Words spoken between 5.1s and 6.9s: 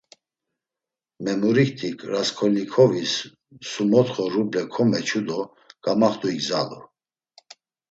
do gamaxt̆u igzalu.